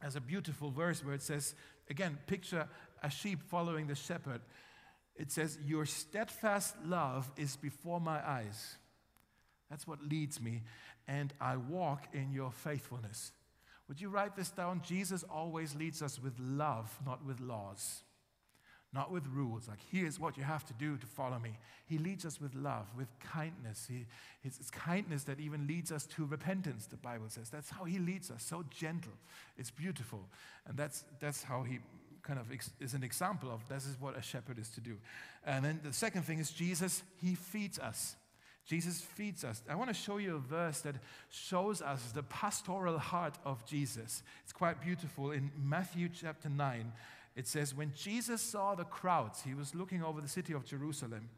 [0.00, 1.54] there's a beautiful verse where it says,
[1.88, 2.68] again, picture
[3.02, 4.40] a sheep following the shepherd
[5.18, 8.76] it says, Your steadfast love is before my eyes.
[9.70, 10.62] That's what leads me,
[11.08, 13.32] and I walk in your faithfulness.
[13.88, 14.82] Would you write this down?
[14.84, 18.02] Jesus always leads us with love, not with laws,
[18.92, 19.68] not with rules.
[19.68, 21.58] Like, here's what you have to do to follow me.
[21.86, 23.86] He leads us with love, with kindness.
[23.88, 24.06] He,
[24.42, 27.48] it's, it's kindness that even leads us to repentance, the Bible says.
[27.48, 29.12] That's how He leads us, so gentle.
[29.56, 30.28] It's beautiful.
[30.66, 31.78] And that's, that's how He
[32.26, 34.96] kind of ex- is an example of this is what a shepherd is to do.
[35.44, 38.16] And then the second thing is Jesus, he feeds us.
[38.66, 39.62] Jesus feeds us.
[39.70, 40.96] I want to show you a verse that
[41.30, 44.24] shows us the pastoral heart of Jesus.
[44.42, 45.30] It's quite beautiful.
[45.30, 46.92] In Matthew chapter 9,
[47.36, 51.28] it says, When Jesus saw the crowds, he was looking over the city of Jerusalem.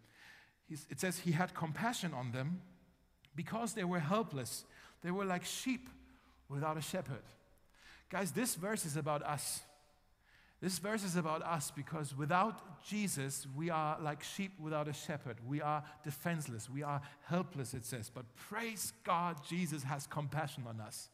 [0.70, 2.62] It says, He had compassion on them
[3.36, 4.64] because they were helpless.
[5.02, 5.90] They were like sheep
[6.48, 7.24] without a shepherd.
[8.08, 9.60] Guys, this verse is about us.
[10.60, 15.36] This verse is about us because without Jesus, we are like sheep without a shepherd.
[15.46, 16.68] We are defenseless.
[16.68, 18.10] We are helpless, it says.
[18.12, 21.10] But praise God, Jesus has compassion on us.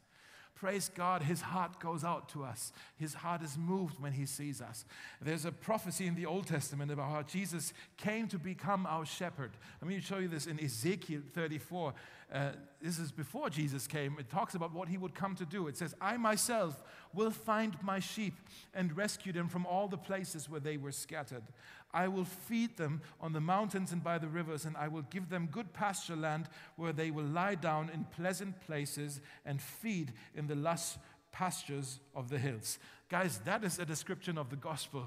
[0.54, 2.72] Praise God, his heart goes out to us.
[2.96, 4.84] His heart is moved when he sees us.
[5.20, 9.50] There's a prophecy in the Old Testament about how Jesus came to become our shepherd.
[9.82, 11.94] Let me show you this in Ezekiel 34.
[12.32, 14.16] Uh, this is before Jesus came.
[14.18, 15.66] It talks about what he would come to do.
[15.66, 18.34] It says, I myself will find my sheep
[18.72, 21.44] and rescue them from all the places where they were scattered.
[21.94, 25.30] I will feed them on the mountains and by the rivers, and I will give
[25.30, 30.46] them good pasture land where they will lie down in pleasant places and feed in
[30.46, 30.96] the lush
[31.32, 32.78] pastures of the hills.
[33.08, 35.06] Guys, that is a description of the gospel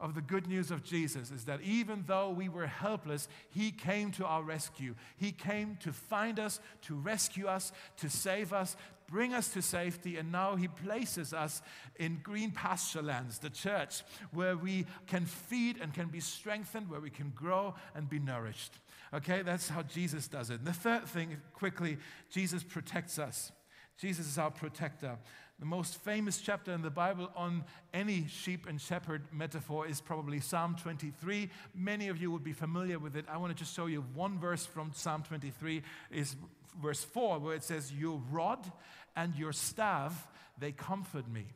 [0.00, 4.10] of the good news of Jesus is that even though we were helpless, He came
[4.12, 4.94] to our rescue.
[5.18, 8.76] He came to find us, to rescue us, to save us,
[9.10, 11.62] bring us to safety, and now He places us
[11.96, 17.00] in green pasture lands, the church, where we can feed and can be strengthened, where
[17.00, 18.72] we can grow and be nourished.
[19.12, 20.60] Okay, that's how Jesus does it.
[20.60, 21.98] And the third thing, quickly,
[22.30, 23.50] Jesus protects us.
[23.98, 25.18] Jesus is our protector.
[25.58, 30.40] The most famous chapter in the Bible on any sheep and shepherd metaphor is probably
[30.40, 31.50] Psalm 23.
[31.74, 33.26] Many of you would be familiar with it.
[33.28, 36.36] I want to just show you one verse from Psalm 23 is
[36.80, 38.72] verse 4 where it says your rod
[39.16, 41.46] and your staff they comfort me.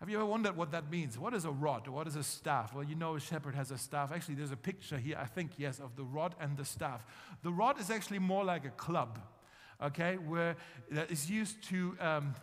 [0.00, 1.18] Have you ever wondered what that means?
[1.18, 1.88] What is a rod?
[1.88, 2.74] What is a staff?
[2.74, 4.12] Well, you know a shepherd has a staff.
[4.12, 7.06] Actually, there's a picture here, I think, yes, of the rod and the staff.
[7.42, 9.18] The rod is actually more like a club,
[9.82, 10.56] okay, where
[10.90, 12.34] that is used to um,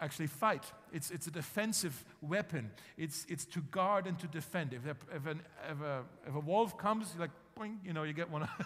[0.00, 0.64] actually fight.
[0.94, 2.70] It's, it's a defensive weapon.
[2.96, 4.72] It's, it's to guard and to defend.
[4.72, 8.30] If, if, an, if, a, if a wolf comes, like, boing, you know, you get
[8.30, 8.48] one.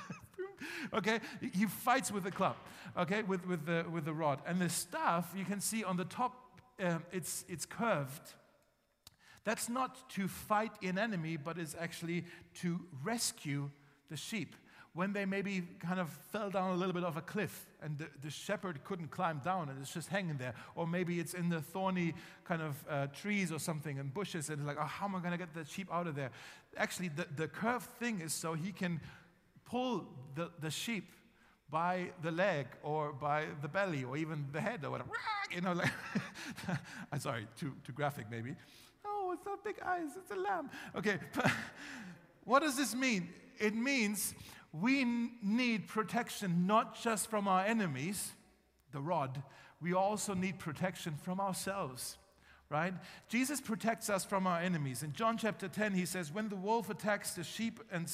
[0.94, 1.20] okay,
[1.52, 2.56] he fights with the club,
[2.96, 4.40] okay, with, with, the, with the rod.
[4.46, 8.34] And the staff, you can see on the top, um, it's, it's curved.
[9.44, 12.24] That's not to fight an enemy, but it's actually
[12.60, 13.70] to rescue
[14.10, 14.54] the sheep
[14.98, 18.08] when they maybe kind of fell down a little bit of a cliff and the,
[18.22, 20.54] the shepherd couldn't climb down and it's just hanging there.
[20.74, 24.58] Or maybe it's in the thorny kind of uh, trees or something and bushes and
[24.58, 26.30] it's like, oh, how am I going to get the sheep out of there?
[26.76, 29.00] Actually, the, the curved thing is so he can
[29.70, 31.12] pull the, the sheep
[31.70, 35.10] by the leg or by the belly or even the head or whatever.
[35.50, 35.90] You know, like,
[37.10, 38.54] I'm sorry, too, too graphic maybe.
[39.06, 40.68] Oh, it's not big eyes, it's a lamb.
[40.94, 41.18] Okay,
[42.44, 43.30] what does this mean?
[43.58, 44.34] It means
[44.72, 45.06] we
[45.42, 48.32] need protection not just from our enemies,
[48.92, 49.42] the rod,
[49.80, 52.18] we also need protection from ourselves,
[52.70, 52.92] right?
[53.28, 55.02] Jesus protects us from our enemies.
[55.02, 58.10] In John chapter 10, he says, When the wolf attacks the sheep and,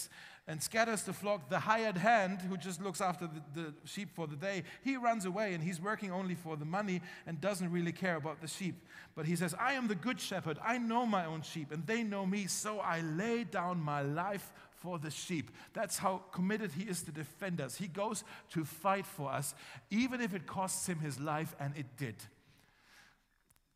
[0.46, 4.28] and scatters the flock, the hired hand, who just looks after the, the sheep for
[4.28, 7.90] the day, he runs away and he's working only for the money and doesn't really
[7.90, 8.76] care about the sheep.
[9.16, 10.58] But he says, I am the good shepherd.
[10.64, 14.52] I know my own sheep and they know me, so I lay down my life
[14.84, 15.50] for the sheep.
[15.72, 17.76] That's how committed he is to defend us.
[17.76, 19.54] He goes to fight for us,
[19.90, 22.16] even if it costs him his life, and it did.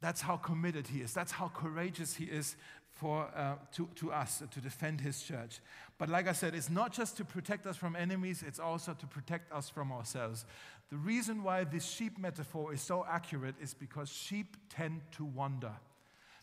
[0.00, 1.12] That's how committed he is.
[1.12, 2.56] That's how courageous he is
[2.92, 5.60] for, uh, to, to us to defend his church.
[5.98, 9.06] But like I said, it's not just to protect us from enemies, it's also to
[9.06, 10.44] protect us from ourselves.
[10.90, 15.72] The reason why this sheep metaphor is so accurate is because sheep tend to wander,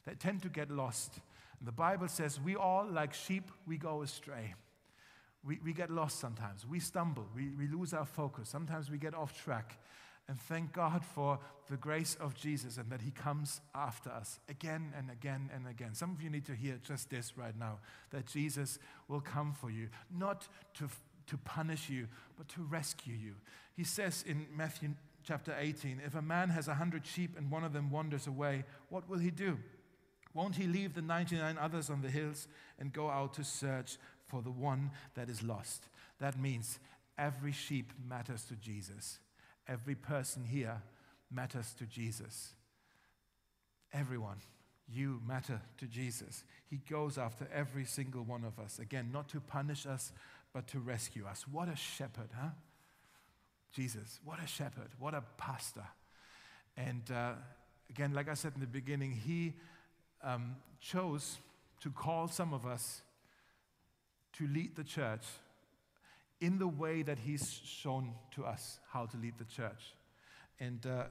[0.06, 1.20] they tend to get lost.
[1.60, 4.54] And the Bible says, We all, like sheep, we go astray.
[5.46, 6.66] We, we get lost sometimes.
[6.66, 7.28] We stumble.
[7.36, 8.50] We, we lose our focus.
[8.50, 9.78] Sometimes we get off track.
[10.28, 14.94] And thank God for the grace of Jesus and that He comes after us again
[14.98, 15.94] and again and again.
[15.94, 19.70] Some of you need to hear just this right now that Jesus will come for
[19.70, 20.90] you, not to,
[21.28, 22.08] to punish you,
[22.38, 23.36] but to rescue you.
[23.76, 27.64] He says in Matthew chapter 18 if a man has a hundred sheep and one
[27.64, 29.58] of them wanders away, what will he do?
[30.34, 32.48] Won't he leave the 99 others on the hills
[32.80, 35.88] and go out to search for the one that is lost?
[36.20, 36.80] That means
[37.18, 39.20] every sheep matters to Jesus.
[39.68, 40.82] Every person here
[41.32, 42.54] matters to Jesus.
[43.94, 44.38] Everyone,
[44.88, 46.44] you matter to Jesus.
[46.70, 48.80] He goes after every single one of us.
[48.80, 50.12] Again, not to punish us,
[50.54, 51.46] but to rescue us.
[51.52, 52.50] What a shepherd, huh?
[53.74, 55.86] Jesus, what a shepherd, what a pastor.
[56.78, 57.34] And uh,
[57.90, 59.54] again, like I said in the beginning, he
[60.24, 61.38] um, chose
[61.82, 63.02] to call some of us
[64.34, 65.24] to lead the church
[66.42, 69.96] in the way that He's shown to us how to lead the church
[70.60, 71.04] and uh,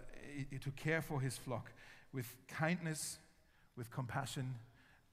[0.61, 1.73] to care for His flock
[2.13, 3.19] with kindness,
[3.77, 4.55] with compassion,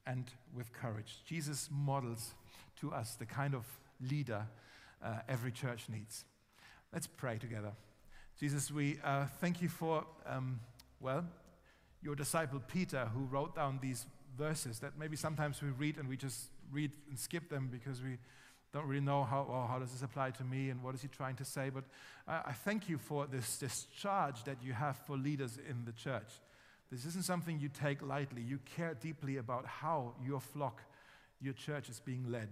[0.06, 1.20] and with courage.
[1.26, 2.34] Jesus models
[2.80, 3.66] to us the kind of
[4.10, 4.48] leader
[5.04, 6.26] uh, every church needs.
[6.94, 7.72] Let's pray together.
[8.40, 10.60] Jesus, we uh, thank you for, um,
[11.00, 11.26] well,
[12.02, 14.06] your disciple Peter, who wrote down these
[14.38, 18.18] verses that maybe sometimes we read and we just read and skip them because we
[18.74, 21.08] don't really know how, well, how does this apply to me and what is he
[21.10, 21.70] trying to say.
[21.70, 21.84] But
[22.28, 25.92] I, I thank you for this, this charge that you have for leaders in the
[25.92, 26.30] church.
[26.92, 28.42] This isn't something you take lightly.
[28.42, 30.82] You care deeply about how your flock,
[31.42, 32.50] your church is being led.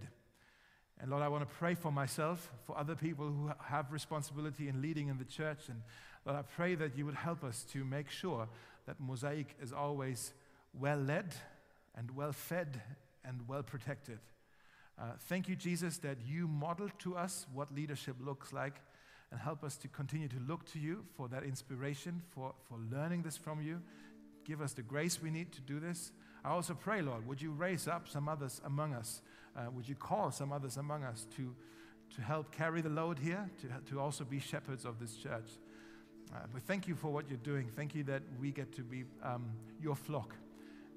[1.02, 4.82] And Lord, I want to pray for myself, for other people who have responsibility in
[4.82, 5.70] leading in the church.
[5.70, 5.82] And
[6.26, 8.50] Lord, I pray that you would help us to make sure
[8.86, 10.34] that Mosaic is always
[10.74, 11.34] well led
[11.96, 12.82] and well fed
[13.24, 14.20] and well protected.
[15.00, 18.82] Uh, thank you, Jesus, that you modeled to us what leadership looks like
[19.32, 23.22] and help us to continue to look to you for that inspiration, for, for learning
[23.22, 23.82] this from you.
[24.44, 26.12] Give us the grace we need to do this.
[26.44, 29.22] I also pray, Lord, would you raise up some others among us?
[29.56, 31.56] Uh, would you call some others among us to,
[32.16, 35.50] to help carry the load here, to, to also be shepherds of this church?
[36.34, 37.70] Uh, we thank you for what you're doing.
[37.76, 39.46] Thank you that we get to be um,
[39.82, 40.36] your flock.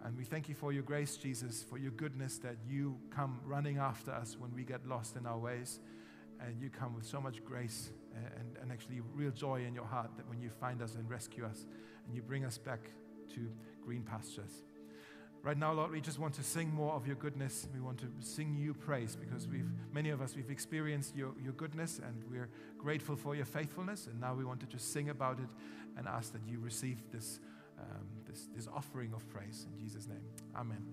[0.05, 3.78] And we thank you for your grace, Jesus, for your goodness that you come running
[3.78, 5.80] after us when we get lost in our ways.
[6.40, 9.84] And you come with so much grace eh, and, and actually real joy in your
[9.84, 11.66] heart that when you find us and rescue us
[12.07, 12.80] and you bring us back
[13.34, 13.48] to
[13.84, 14.64] green pastures.
[15.42, 17.68] Right now, Lord, we just want to sing more of your goodness.
[17.74, 21.53] We want to sing you praise because we've, many of us, we've experienced your, your
[21.53, 22.48] goodness and we're
[22.78, 24.07] grateful for your faithfulness.
[24.07, 25.48] And now we want to just sing about it
[25.96, 27.40] and ask that you receive this
[27.78, 29.66] um, this, this offering of praise.
[29.72, 30.24] In Jesus' name,
[30.56, 30.84] amen.